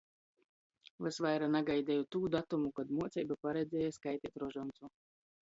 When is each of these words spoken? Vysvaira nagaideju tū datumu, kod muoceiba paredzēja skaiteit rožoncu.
Vysvaira 1.07 1.49
nagaideju 1.55 2.07
tū 2.15 2.23
datumu, 2.37 2.73
kod 2.81 2.95
muoceiba 3.01 3.39
paredzēja 3.49 3.93
skaiteit 4.01 4.43
rožoncu. 4.47 4.93